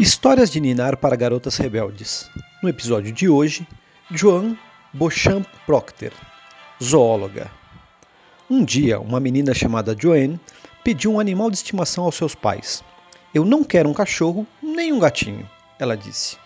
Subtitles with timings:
[0.00, 2.30] Histórias de Ninar para Garotas Rebeldes.
[2.62, 3.66] No episódio de hoje,
[4.08, 4.56] Joan
[4.92, 6.12] Beauchamp Procter,
[6.80, 7.50] zoóloga.
[8.48, 10.38] Um dia, uma menina chamada Joanne
[10.84, 12.84] pediu um animal de estimação aos seus pais.
[13.34, 15.50] Eu não quero um cachorro nem um gatinho,
[15.80, 16.36] ela disse.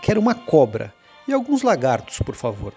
[0.00, 0.90] Quero uma cobra
[1.28, 2.72] e alguns lagartos, por favor.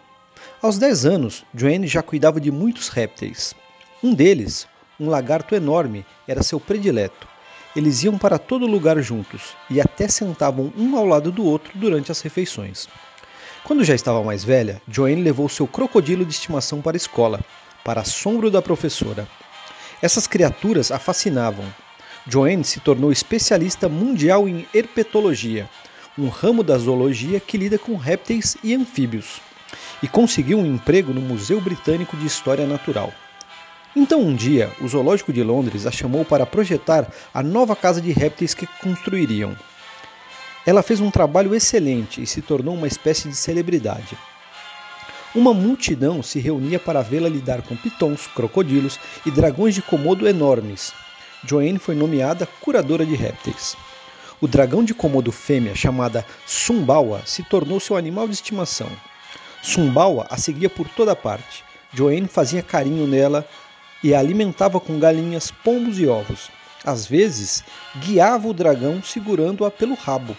[0.62, 3.56] Aos 10 anos, Joanne já cuidava de muitos répteis.
[4.04, 4.68] Um deles,
[5.00, 7.37] um lagarto enorme, era seu predileto
[7.76, 12.12] eles iam para todo lugar juntos e até sentavam um ao lado do outro durante
[12.12, 12.88] as refeições.
[13.64, 17.40] Quando já estava mais velha, Joanne levou seu crocodilo de estimação para a escola,
[17.84, 19.28] para assombro da professora.
[20.02, 21.66] Essas criaturas a fascinavam.
[22.28, 25.70] Joanne se tornou especialista mundial em herpetologia,
[26.18, 29.42] um ramo da zoologia que lida com répteis e anfíbios,
[30.02, 33.14] e conseguiu um emprego no Museu Britânico de História Natural.
[34.00, 38.12] Então um dia, o Zoológico de Londres a chamou para projetar a nova casa de
[38.12, 39.58] répteis que construiriam.
[40.68, 44.16] Ela fez um trabalho excelente e se tornou uma espécie de celebridade.
[45.34, 50.94] Uma multidão se reunia para vê-la lidar com pitons, crocodilos e dragões de Komodo enormes.
[51.44, 53.76] Joanne foi nomeada curadora de répteis.
[54.40, 58.92] O dragão de Komodo fêmea, chamada Sumbawa, se tornou seu animal de estimação.
[59.64, 61.64] Sumbawa a seguia por toda parte.
[61.92, 63.48] Joanne fazia carinho nela,
[64.04, 66.50] e a alimentava com galinhas, pombos e ovos.
[66.86, 67.64] Às vezes,
[67.98, 70.36] guiava o dragão segurando-a pelo rabo.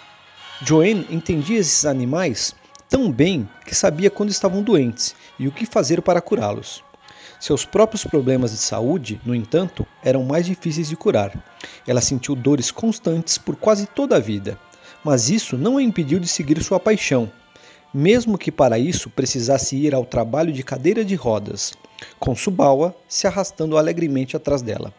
[0.62, 2.54] Joanne entendia esses animais
[2.88, 6.82] tão bem que sabia quando estavam doentes e o que fazer para curá-los.
[7.38, 11.32] Seus próprios problemas de saúde, no entanto, eram mais difíceis de curar.
[11.86, 14.58] Ela sentiu dores constantes por quase toda a vida,
[15.04, 17.30] mas isso não a impediu de seguir sua paixão,
[17.92, 21.72] mesmo que para isso precisasse ir ao trabalho de cadeira de rodas,
[22.18, 24.92] com Subawa se arrastando alegremente atrás dela.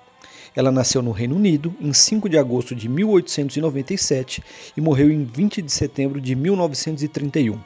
[0.55, 4.43] Ela nasceu no Reino Unido em 5 de agosto de 1897
[4.75, 7.59] e morreu em 20 de setembro de 1931.